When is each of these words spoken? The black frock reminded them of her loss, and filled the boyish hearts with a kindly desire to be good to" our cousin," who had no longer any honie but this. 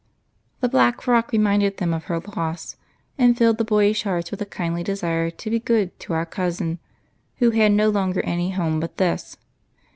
The 0.61 0.67
black 0.67 0.99
frock 0.99 1.31
reminded 1.31 1.77
them 1.77 1.93
of 1.93 2.05
her 2.05 2.19
loss, 2.35 2.75
and 3.19 3.37
filled 3.37 3.59
the 3.59 3.63
boyish 3.63 4.01
hearts 4.01 4.31
with 4.31 4.41
a 4.41 4.47
kindly 4.47 4.81
desire 4.81 5.29
to 5.29 5.49
be 5.51 5.59
good 5.59 5.99
to" 5.99 6.13
our 6.13 6.25
cousin," 6.25 6.79
who 7.37 7.51
had 7.51 7.71
no 7.73 7.87
longer 7.91 8.21
any 8.21 8.49
honie 8.51 8.79
but 8.79 8.97
this. 8.97 9.37